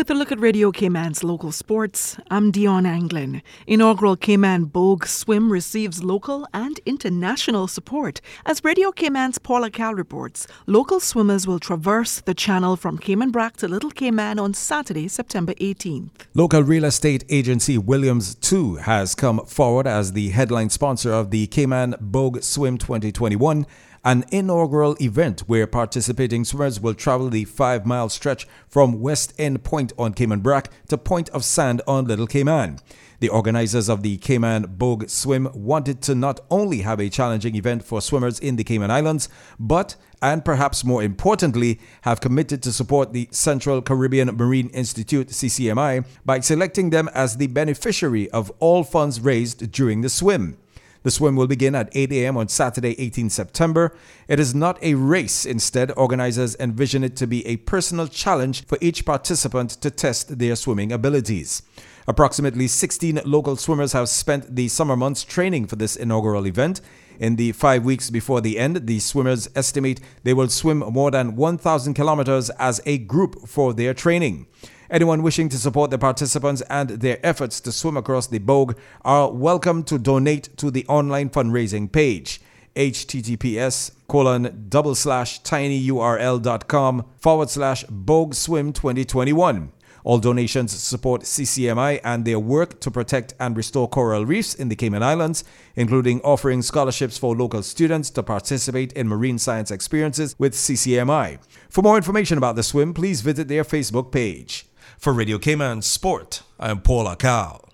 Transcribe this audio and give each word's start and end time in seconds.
With 0.00 0.08
a 0.08 0.14
look 0.14 0.32
at 0.32 0.40
Radio 0.40 0.72
Cayman's 0.72 1.22
local 1.22 1.52
sports, 1.52 2.16
I'm 2.30 2.50
Dion 2.50 2.86
Anglin. 2.86 3.42
Inaugural 3.66 4.16
Cayman 4.16 4.64
Bogue 4.64 5.06
Swim 5.06 5.52
receives 5.52 6.02
local 6.02 6.48
and 6.54 6.80
international 6.86 7.68
support. 7.68 8.22
As 8.46 8.64
Radio 8.64 8.92
Cayman's 8.92 9.36
Paula 9.36 9.70
Cal 9.70 9.92
reports, 9.92 10.46
local 10.66 11.00
swimmers 11.00 11.46
will 11.46 11.58
traverse 11.58 12.22
the 12.22 12.32
channel 12.32 12.76
from 12.76 12.96
Cayman 12.96 13.30
Brac 13.30 13.58
to 13.58 13.68
Little 13.68 13.90
Cayman 13.90 14.38
on 14.38 14.54
Saturday, 14.54 15.06
September 15.06 15.52
18th. 15.56 16.12
Local 16.32 16.62
real 16.62 16.84
estate 16.84 17.24
agency 17.28 17.76
Williams 17.76 18.36
2 18.36 18.76
has 18.76 19.14
come 19.14 19.44
forward 19.44 19.86
as 19.86 20.14
the 20.14 20.30
headline 20.30 20.70
sponsor 20.70 21.12
of 21.12 21.30
the 21.30 21.46
Cayman 21.48 21.94
Bogue 22.00 22.42
Swim 22.42 22.78
2021 22.78 23.66
an 24.04 24.24
inaugural 24.30 24.96
event 25.00 25.40
where 25.40 25.66
participating 25.66 26.44
swimmers 26.44 26.80
will 26.80 26.94
travel 26.94 27.28
the 27.28 27.44
five 27.44 27.84
mile 27.84 28.08
stretch 28.08 28.46
from 28.68 29.00
West 29.00 29.34
End 29.38 29.62
Point 29.62 29.92
on 29.98 30.14
Cayman 30.14 30.40
Brac 30.40 30.70
to 30.88 30.96
Point 30.96 31.28
of 31.30 31.44
Sand 31.44 31.82
on 31.86 32.06
Little 32.06 32.26
Cayman. 32.26 32.78
The 33.20 33.28
organizers 33.28 33.90
of 33.90 34.02
the 34.02 34.16
Cayman 34.16 34.76
Bogue 34.78 35.10
Swim 35.10 35.48
wanted 35.52 36.00
to 36.02 36.14
not 36.14 36.40
only 36.50 36.80
have 36.80 36.98
a 36.98 37.10
challenging 37.10 37.54
event 37.54 37.84
for 37.84 38.00
swimmers 38.00 38.38
in 38.38 38.56
the 38.56 38.64
Cayman 38.64 38.90
Islands, 38.90 39.28
but, 39.58 39.96
and 40.22 40.42
perhaps 40.42 40.84
more 40.84 41.02
importantly, 41.02 41.78
have 42.02 42.22
committed 42.22 42.62
to 42.62 42.72
support 42.72 43.12
the 43.12 43.28
Central 43.30 43.82
Caribbean 43.82 44.34
Marine 44.34 44.70
Institute 44.70 45.28
CCMI 45.28 46.06
by 46.24 46.40
selecting 46.40 46.88
them 46.88 47.10
as 47.12 47.36
the 47.36 47.48
beneficiary 47.48 48.30
of 48.30 48.50
all 48.58 48.82
funds 48.84 49.20
raised 49.20 49.70
during 49.70 50.00
the 50.00 50.08
swim. 50.08 50.56
The 51.02 51.10
swim 51.10 51.34
will 51.34 51.46
begin 51.46 51.74
at 51.74 51.88
8 51.92 52.12
a.m. 52.12 52.36
on 52.36 52.48
Saturday, 52.48 52.94
18 53.00 53.30
September. 53.30 53.96
It 54.28 54.38
is 54.38 54.54
not 54.54 54.78
a 54.82 54.94
race. 54.94 55.46
Instead, 55.46 55.92
organizers 55.96 56.56
envision 56.60 57.02
it 57.02 57.16
to 57.16 57.26
be 57.26 57.46
a 57.46 57.56
personal 57.56 58.06
challenge 58.06 58.66
for 58.66 58.76
each 58.82 59.06
participant 59.06 59.70
to 59.70 59.90
test 59.90 60.38
their 60.38 60.56
swimming 60.56 60.92
abilities. 60.92 61.62
Approximately 62.06 62.66
16 62.66 63.20
local 63.24 63.56
swimmers 63.56 63.92
have 63.92 64.08
spent 64.08 64.56
the 64.56 64.68
summer 64.68 64.96
months 64.96 65.24
training 65.24 65.66
for 65.66 65.76
this 65.76 65.96
inaugural 65.96 66.46
event. 66.46 66.80
In 67.18 67.36
the 67.36 67.52
five 67.52 67.84
weeks 67.84 68.10
before 68.10 68.40
the 68.40 68.58
end, 68.58 68.86
the 68.86 68.98
swimmers 68.98 69.48
estimate 69.54 70.00
they 70.22 70.34
will 70.34 70.48
swim 70.48 70.78
more 70.78 71.10
than 71.10 71.36
1,000 71.36 71.94
kilometers 71.94 72.50
as 72.58 72.80
a 72.84 72.98
group 72.98 73.46
for 73.46 73.72
their 73.72 73.94
training. 73.94 74.46
Anyone 74.90 75.22
wishing 75.22 75.48
to 75.50 75.56
support 75.56 75.92
the 75.92 75.98
participants 75.98 76.62
and 76.68 76.90
their 76.90 77.24
efforts 77.24 77.60
to 77.60 77.70
swim 77.70 77.96
across 77.96 78.26
the 78.26 78.40
Bogue 78.40 78.76
are 79.02 79.30
welcome 79.30 79.84
to 79.84 80.00
donate 80.00 80.56
to 80.56 80.68
the 80.68 80.84
online 80.88 81.30
fundraising 81.30 81.90
page 81.90 82.40
https 82.74 83.92
colon 84.08 84.66
double 84.68 84.96
slash 84.96 85.42
tinyurl.com 85.42 87.04
forward 87.18 87.50
slash 87.50 87.84
Bogue 87.84 88.34
Swim 88.34 88.72
2021. 88.72 89.70
All 90.02 90.18
donations 90.18 90.72
support 90.72 91.22
CCMI 91.22 92.00
and 92.02 92.24
their 92.24 92.40
work 92.40 92.80
to 92.80 92.90
protect 92.90 93.34
and 93.38 93.56
restore 93.56 93.88
coral 93.88 94.26
reefs 94.26 94.54
in 94.54 94.70
the 94.70 94.76
Cayman 94.76 95.02
Islands, 95.04 95.44
including 95.76 96.20
offering 96.22 96.62
scholarships 96.62 97.18
for 97.18 97.36
local 97.36 97.62
students 97.62 98.10
to 98.10 98.22
participate 98.24 98.92
in 98.94 99.06
marine 99.06 99.38
science 99.38 99.70
experiences 99.70 100.34
with 100.38 100.54
CCMI. 100.54 101.38
For 101.68 101.82
more 101.82 101.96
information 101.96 102.38
about 102.38 102.56
the 102.56 102.62
swim, 102.64 102.92
please 102.94 103.20
visit 103.20 103.46
their 103.46 103.62
Facebook 103.62 104.10
page. 104.10 104.66
For 104.98 105.12
Radio 105.12 105.38
Cayman 105.38 105.82
Sport, 105.82 106.42
I 106.58 106.70
am 106.70 106.80
Paul 106.80 107.06
Akal. 107.06 107.70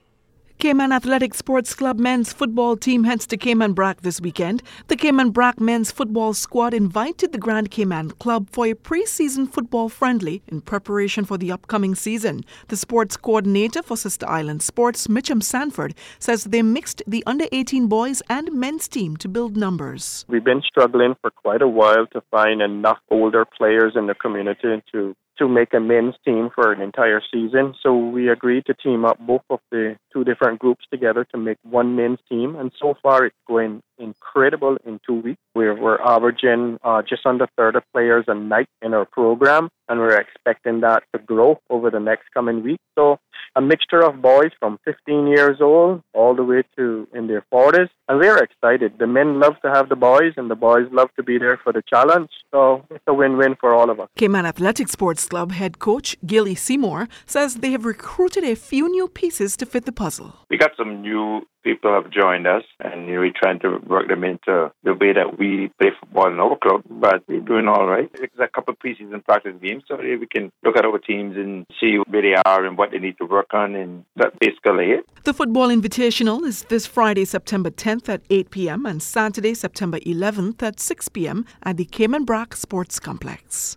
Cayman 0.59 0.91
Athletic 0.91 1.35
Sports 1.35 1.75
Club 1.75 1.99
men's 1.99 2.33
football 2.33 2.79
team 2.79 3.05
heads 3.05 3.27
to 3.27 3.37
Cayman 3.37 3.75
Brac 3.75 4.01
this 4.01 4.23
weekend. 4.23 4.63
The 4.89 4.97
Cayman 4.97 5.31
Brac 5.31 5.61
men's 5.61 5.91
football 5.91 6.33
squad 6.33 6.73
invited 6.73 7.33
the 7.33 7.39
Grand 7.39 7.71
Cayman 7.71 8.13
Club 8.13 8.49
for 8.51 8.67
a 8.67 8.73
preseason 8.73 9.53
football 9.53 9.91
friendly 9.91 10.43
in 10.49 10.63
preparation 10.63 11.27
for 11.27 11.37
the 11.37 11.53
upcoming 11.53 11.95
season. 11.95 12.43
The 12.69 12.77
sports 12.79 13.19
coordinator 13.19 13.83
for 13.83 13.99
Sister 13.99 14.27
Island 14.27 14.63
Sports, 14.63 15.09
Mitchum 15.09 15.43
Sanford, 15.43 15.95
says 16.19 16.45
they 16.45 16.63
mixed 16.63 17.03
the 17.07 17.23
under 17.27 17.45
18 17.53 17.87
boys 17.87 18.23
and 18.31 18.51
men's 18.51 18.89
team 18.89 19.19
to 19.19 19.29
build 19.29 19.59
numbers. 19.59 20.25
We've 20.27 20.43
been 20.43 20.63
struggling 20.67 21.17
for 21.21 21.31
quite 21.31 21.61
a 21.61 21.69
while 21.69 22.07
to 22.15 22.23
find 22.31 22.63
enough 22.63 22.99
older 23.11 23.45
players 23.45 23.93
in 23.95 24.07
the 24.07 24.15
community 24.15 24.83
to 24.93 25.15
to 25.39 25.49
make 25.49 25.75
a 25.75 25.81
men's 25.81 26.15
team 26.25 26.51
for 26.55 26.73
an 26.73 26.81
entire 26.81 27.21
season. 27.33 27.75
So 27.83 27.97
we 27.97 28.29
agreed 28.29 28.67
to 28.67 28.75
team 28.75 29.05
up 29.05 29.19
both 29.19 29.43
of 29.51 29.61
the 29.71 29.97
two 30.13 30.25
different 30.25 30.59
groups 30.59 30.85
together 30.91 31.27
to 31.33 31.39
make 31.39 31.59
one 31.63 31.97
men's 31.97 32.19
team. 32.29 32.57
And 32.57 32.73
so 32.81 32.95
far, 33.03 33.27
it's 33.27 33.37
going 33.47 33.83
incredible 33.99 34.77
in 34.85 35.01
two 35.07 35.21
weeks. 35.21 35.41
We're, 35.55 35.75
we're 35.81 36.01
averaging 36.01 36.79
uh, 36.83 37.03
just 37.03 37.27
under 37.27 37.47
30 37.57 37.81
players 37.93 38.25
a 38.29 38.35
night 38.35 38.69
in 38.83 38.95
our 38.95 39.05
program, 39.05 39.71
and 39.89 40.01
we're 40.01 40.19
expecting 40.19 40.81
that 40.81 41.05
to 41.13 41.19
grow 41.21 41.61
over 41.71 41.91
the 41.91 42.01
next 42.01 42.27
coming 42.35 42.63
week. 42.63 42.81
So 42.95 43.19
a 43.55 43.61
mixture 43.61 44.05
of 44.05 44.21
boys 44.21 44.51
from 44.59 44.79
15 44.85 45.27
years 45.27 45.59
old 45.61 46.03
all 46.13 46.35
the 46.35 46.45
way 46.45 46.63
to 46.77 47.09
in 47.15 47.27
their 47.27 47.45
40s, 47.53 47.89
and 48.09 48.19
we're 48.19 48.39
excited. 48.39 48.99
The 48.99 49.07
men 49.07 49.41
love 49.41 49.55
to 49.63 49.71
have 49.71 49.89
the 49.89 49.97
boys, 49.97 50.35
and 50.37 50.51
the 50.51 50.55
boys 50.55 50.87
love 50.93 51.09
to 51.17 51.23
be 51.23 51.39
there 51.39 51.59
for 51.63 51.73
the 51.73 51.83
challenge. 51.83 52.31
So 52.51 52.85
it's 52.91 53.05
a 53.07 53.15
win-win 53.15 53.57
for 53.61 53.75
all 53.75 53.91
of 53.91 54.01
us. 54.01 54.09
Cayman 54.17 54.47
Athletic 54.47 54.89
Sports 54.89 55.27
Club 55.27 55.53
head 55.53 55.79
coach 55.79 56.17
Gilly 56.27 56.55
Seymour 56.55 57.09
says 57.25 57.57
they 57.57 57.73
have 57.73 57.85
recruited 57.85 58.45
a 58.45 58.57
few 58.57 58.89
new 58.89 59.09
pieces 59.09 59.57
to 59.59 59.67
fit 59.67 59.85
the 59.87 59.93
puzzle. 59.93 60.35
We 60.51 60.59
got 60.59 60.73
some 60.77 61.01
new 61.01 61.43
people 61.67 61.93
have 61.93 62.11
joined 62.11 62.47
us, 62.47 62.63
and 62.81 63.07
we're 63.07 63.33
trying 63.43 63.59
to 63.59 63.79
work 63.89 64.07
them 64.07 64.23
into 64.23 64.71
the 64.85 64.95
way 64.95 65.13
that 65.13 65.37
we 65.37 65.69
play 65.81 65.91
football 65.99 66.29
in 66.33 66.39
our 66.39 66.57
club. 66.57 66.83
But 66.89 67.25
we're 67.27 67.41
doing 67.41 67.67
all 67.67 67.87
right. 67.87 68.09
It's 68.15 68.39
a 68.39 68.47
couple 68.47 68.73
of 68.75 68.79
preseason 68.79 69.25
practice 69.25 69.57
games, 69.61 69.83
so 69.89 69.97
we 69.97 70.27
can 70.35 70.53
look 70.65 70.77
at 70.77 70.85
our 70.85 70.99
teams 70.99 71.37
and 71.37 71.67
see 71.81 71.99
where 72.09 72.23
they 72.23 72.37
are 72.47 72.65
and 72.65 72.79
what 72.79 72.93
they 72.93 72.99
need 72.99 73.19
to 73.19 73.27
work 73.27 73.53
on, 73.53 73.75
and 73.75 74.05
that's 74.15 74.37
basically 74.41 74.93
it. 74.93 75.05
The 75.25 75.35
Football 75.35 75.69
Invitational 75.69 76.47
is 76.47 76.63
this 76.65 76.87
Friday, 76.87 77.25
September 77.25 77.71
10th 77.71 78.09
at 78.09 78.23
8 78.31 78.51
p.m. 78.51 78.87
and 78.87 79.03
Saturday, 79.03 79.55
September 79.55 79.99
11th 80.01 80.63
at 80.63 80.79
6 80.79 81.09
p.m. 81.09 81.45
at 81.65 81.77
the 81.77 81.85
Cayman 81.85 82.25
Brac 82.25 82.55
Sports 82.55 83.01
Complex. 83.01 83.77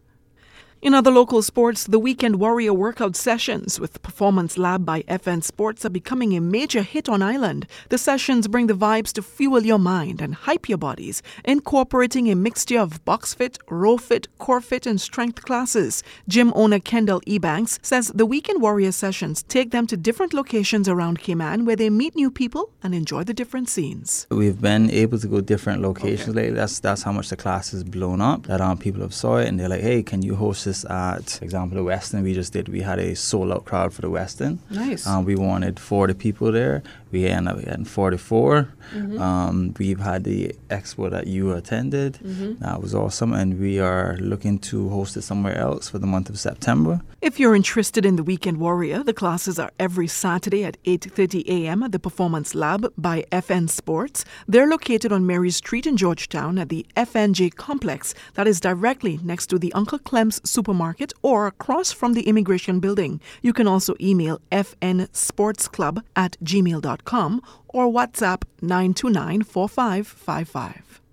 In 0.82 0.94
other 0.94 1.12
local 1.12 1.42
sports, 1.42 1.84
the 1.88 2.00
Weekend 2.00 2.38
Warrior 2.40 2.74
workout 2.74 3.18
sessions 3.18 3.82
with 3.82 4.02
Performance 4.02 4.58
Lab 4.58 4.86
by 4.86 5.02
FN 5.10 5.44
Sports 5.44 5.84
are 5.84 5.90
becoming 5.90 6.38
a 6.38 6.40
major 6.40 6.84
hit 6.84 7.10
on 7.10 7.22
island. 7.22 7.68
The 7.90 7.98
sessions 7.98 8.48
bring 8.48 8.68
the 8.68 8.74
vibes 8.74 9.12
to 9.14 9.22
fuel 9.22 9.66
your 9.66 9.78
mind 9.78 10.22
and 10.22 10.34
hype 10.34 10.70
your 10.70 10.78
bodies, 10.78 11.22
incorporating 11.44 12.32
a 12.32 12.36
mixture 12.36 12.80
of 12.80 13.04
box 13.04 13.34
fit, 13.34 13.58
row 13.70 13.98
fit, 13.98 14.30
core 14.38 14.62
fit, 14.62 14.86
and 14.86 15.02
strength 15.02 15.44
classes. 15.44 16.02
Gym 16.30 16.54
owner 16.56 16.80
Kendall 16.80 17.20
Ebanks 17.28 17.78
says 17.82 18.14
the 18.16 18.26
Weekend 18.26 18.62
Warrior 18.62 18.94
sessions 18.94 19.44
take 19.44 19.72
them 19.72 19.86
to 19.86 19.98
different 19.98 20.34
locations 20.34 20.88
around 20.88 21.20
Cayman 21.20 21.66
where 21.66 21.76
they 21.76 21.90
meet 21.90 22.16
new 22.16 22.32
people 22.32 22.72
and 22.82 22.96
enjoy 22.96 23.26
the 23.26 23.34
different 23.34 23.68
scenes. 23.68 24.28
We've 24.32 24.62
been 24.62 24.90
able 24.92 25.20
to 25.20 25.28
go 25.28 25.42
different 25.42 25.82
locations 25.82 26.30
okay. 26.30 26.44
lately. 26.44 26.56
That's 26.56 26.80
that's 26.80 27.04
how 27.04 27.12
much 27.12 27.28
the 27.28 27.36
class 27.36 27.72
has 27.72 27.84
blown 27.84 28.22
up. 28.22 28.44
That 28.44 28.62
um, 28.62 28.78
people 28.78 29.02
have 29.02 29.14
saw 29.14 29.40
it 29.40 29.50
and 29.50 29.60
they're 29.60 29.68
like, 29.68 29.82
hey, 29.82 30.04
can 30.04 30.22
you 30.22 30.36
host 30.36 30.69
this 30.70 30.86
at, 30.86 31.42
example, 31.42 31.84
the 31.84 31.90
Westin 31.90 32.24
we 32.24 32.34
just 32.34 32.54
did. 32.54 32.70
We 32.70 32.82
had 32.82 33.00
a 33.00 33.16
sold 33.16 33.52
out 33.52 33.66
crowd 33.66 33.94
for 33.94 34.02
the 34.02 34.10
Westin. 34.10 34.60
Nice. 34.70 35.06
Um, 35.06 35.26
we 35.26 35.36
wanted 35.36 35.80
40 35.80 36.14
people 36.14 36.52
there. 36.52 36.84
We 37.12 37.26
ended 37.26 37.56
up 37.56 37.66
getting 37.66 37.86
44. 37.86 38.68
Mm-hmm. 38.94 39.22
Um, 39.22 39.74
we've 39.80 40.00
had 40.00 40.24
the 40.24 40.56
expo 40.70 41.10
that 41.10 41.28
you 41.28 41.54
attended. 41.54 42.14
Mm-hmm. 42.14 42.64
That 42.64 42.82
was 42.82 42.94
awesome. 42.94 43.34
And 43.34 43.60
we 43.60 43.80
are 43.80 44.18
looking 44.20 44.60
to 44.70 44.90
host 44.90 45.18
it 45.18 45.24
somewhere 45.24 45.58
else 45.58 45.90
for 45.90 46.00
the 46.00 46.08
month 46.08 46.30
of 46.30 46.38
September. 46.40 47.02
If 47.22 47.40
you're 47.40 47.56
interested 47.56 48.06
in 48.06 48.16
the 48.16 48.24
Weekend 48.24 48.58
Warrior, 48.58 49.04
the 49.04 49.14
classes 49.14 49.60
are 49.60 49.72
every 49.80 50.08
Saturday 50.08 50.64
at 50.64 50.82
8.30 50.84 51.46
a.m. 51.48 51.84
at 51.84 51.92
the 51.92 52.00
Performance 52.00 52.56
Lab 52.56 52.94
by 52.98 53.26
FN 53.32 53.70
Sports. 53.70 54.24
They're 54.48 54.68
located 54.68 55.12
on 55.12 55.26
Mary 55.26 55.52
Street 55.52 55.86
in 55.86 55.98
George 55.98 56.30
Town 56.30 56.58
at 56.58 56.70
the 56.70 56.86
FNJ 56.96 57.56
complex 57.56 58.14
that 58.36 58.48
is 58.48 58.62
directly 58.62 59.20
next 59.24 59.48
to 59.48 59.60
the 59.60 59.74
Uncle 59.74 60.00
Clem's 60.00 60.40
supermarket 60.60 61.14
or 61.22 61.48
across 61.48 61.92
from 61.94 62.14
the 62.14 62.28
immigration 62.28 62.80
building. 62.80 63.22
You 63.42 63.54
can 63.54 63.68
also 63.68 63.94
email 64.02 64.42
fnsportsclub 64.52 66.04
at 66.16 66.38
gmail.com 66.44 67.42
or 67.70 67.88
WhatsApp 67.88 68.44
929 68.62 69.44
4555. 69.44 71.09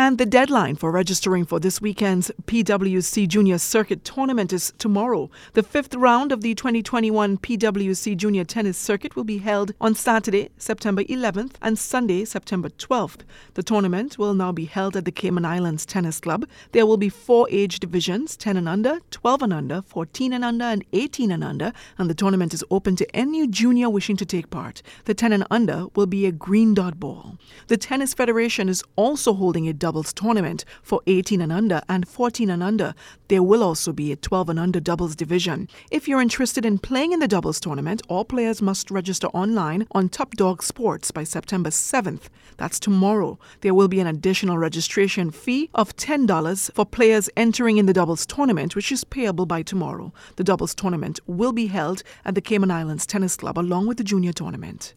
And 0.00 0.16
the 0.16 0.26
deadline 0.26 0.76
for 0.76 0.92
registering 0.92 1.44
for 1.44 1.58
this 1.58 1.80
weekend's 1.80 2.30
PWC 2.44 3.26
Junior 3.26 3.58
Circuit 3.58 4.04
Tournament 4.04 4.52
is 4.52 4.72
tomorrow. 4.78 5.28
The 5.54 5.64
fifth 5.64 5.92
round 5.92 6.30
of 6.30 6.40
the 6.40 6.54
2021 6.54 7.38
PWC 7.38 8.16
Junior 8.16 8.44
Tennis 8.44 8.78
Circuit 8.78 9.16
will 9.16 9.24
be 9.24 9.38
held 9.38 9.72
on 9.80 9.96
Saturday, 9.96 10.50
September 10.56 11.02
11th 11.02 11.54
and 11.60 11.76
Sunday, 11.76 12.24
September 12.24 12.68
12th. 12.68 13.22
The 13.54 13.64
tournament 13.64 14.18
will 14.18 14.34
now 14.34 14.52
be 14.52 14.66
held 14.66 14.96
at 14.96 15.04
the 15.04 15.10
Cayman 15.10 15.44
Islands 15.44 15.84
Tennis 15.84 16.20
Club. 16.20 16.46
There 16.70 16.86
will 16.86 16.96
be 16.96 17.08
four 17.08 17.48
age 17.50 17.80
divisions 17.80 18.36
10 18.36 18.56
and 18.56 18.68
under, 18.68 19.00
12 19.10 19.42
and 19.42 19.52
under, 19.52 19.82
14 19.82 20.32
and 20.32 20.44
under, 20.44 20.66
and 20.66 20.84
18 20.92 21.32
and 21.32 21.42
under, 21.42 21.72
and 21.98 22.08
the 22.08 22.14
tournament 22.14 22.54
is 22.54 22.64
open 22.70 22.94
to 22.94 23.16
any 23.16 23.48
junior 23.48 23.90
wishing 23.90 24.16
to 24.18 24.24
take 24.24 24.50
part. 24.50 24.80
The 25.06 25.14
10 25.14 25.32
and 25.32 25.46
under 25.50 25.86
will 25.96 26.06
be 26.06 26.24
a 26.24 26.30
green 26.30 26.72
dot 26.72 27.00
ball. 27.00 27.36
The 27.66 27.76
Tennis 27.76 28.14
Federation 28.14 28.68
is 28.68 28.84
also 28.94 29.32
holding 29.32 29.68
a 29.68 29.72
doubles 29.88 30.12
tournament 30.12 30.66
for 30.82 31.00
18 31.06 31.40
and 31.40 31.50
under 31.50 31.80
and 31.88 32.06
14 32.06 32.50
and 32.50 32.62
under. 32.62 32.92
There 33.28 33.42
will 33.42 33.62
also 33.62 33.90
be 33.90 34.12
a 34.12 34.16
12 34.16 34.50
and 34.50 34.58
under 34.58 34.80
doubles 34.80 35.16
division. 35.16 35.66
If 35.90 36.06
you're 36.06 36.20
interested 36.20 36.66
in 36.66 36.78
playing 36.78 37.12
in 37.12 37.20
the 37.20 37.26
doubles 37.26 37.58
tournament, 37.58 38.02
all 38.06 38.26
players 38.26 38.60
must 38.60 38.90
register 38.90 39.28
online 39.28 39.86
on 39.92 40.10
Top 40.10 40.34
Dog 40.34 40.62
Sports 40.62 41.10
by 41.10 41.24
September 41.24 41.70
7th. 41.70 42.24
That's 42.58 42.78
tomorrow. 42.78 43.38
There 43.62 43.72
will 43.72 43.88
be 43.88 44.00
an 44.00 44.06
additional 44.06 44.58
registration 44.58 45.30
fee 45.30 45.70
of 45.74 45.96
$10 45.96 46.70
for 46.74 46.84
players 46.84 47.30
entering 47.34 47.78
in 47.78 47.86
the 47.86 47.94
doubles 47.94 48.26
tournament, 48.26 48.76
which 48.76 48.92
is 48.92 49.04
payable 49.04 49.46
by 49.46 49.62
tomorrow. 49.62 50.12
The 50.36 50.44
doubles 50.44 50.74
tournament 50.74 51.18
will 51.26 51.52
be 51.52 51.68
held 51.68 52.02
at 52.26 52.34
the 52.34 52.42
Cayman 52.42 52.70
Islands 52.70 53.06
Tennis 53.06 53.36
Club 53.36 53.56
along 53.58 53.86
with 53.86 53.96
the 53.96 54.04
junior 54.04 54.34
tournament. 54.34 54.92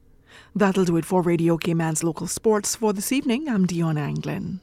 That'll 0.53 0.83
do 0.83 0.97
it 0.97 1.05
for 1.05 1.21
Radio 1.21 1.55
Cayman's 1.55 2.03
local 2.03 2.27
sports 2.27 2.75
for 2.75 2.91
this 2.91 3.13
evening. 3.13 3.47
I'm 3.47 3.65
Dion 3.65 3.97
Anglin. 3.97 4.59